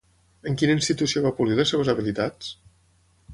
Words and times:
En 0.51 0.55
quina 0.61 0.75
institució 0.77 1.23
va 1.25 1.33
polir 1.41 1.59
les 1.59 1.75
seves 1.75 1.93
habilitats? 1.95 2.51